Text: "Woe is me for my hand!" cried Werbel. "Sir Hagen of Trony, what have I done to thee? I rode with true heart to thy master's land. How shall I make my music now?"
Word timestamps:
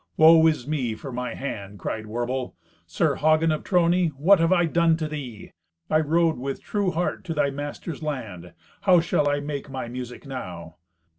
"Woe 0.17 0.47
is 0.47 0.67
me 0.67 0.95
for 0.95 1.11
my 1.11 1.35
hand!" 1.35 1.77
cried 1.77 2.07
Werbel. 2.07 2.55
"Sir 2.87 3.13
Hagen 3.17 3.51
of 3.51 3.63
Trony, 3.63 4.07
what 4.17 4.39
have 4.39 4.51
I 4.51 4.65
done 4.65 4.97
to 4.97 5.07
thee? 5.07 5.51
I 5.91 5.99
rode 5.99 6.39
with 6.39 6.59
true 6.63 6.89
heart 6.89 7.23
to 7.25 7.35
thy 7.35 7.51
master's 7.51 8.01
land. 8.01 8.53
How 8.81 8.99
shall 8.99 9.29
I 9.29 9.41
make 9.41 9.69
my 9.69 9.87
music 9.87 10.25
now?" 10.25 10.77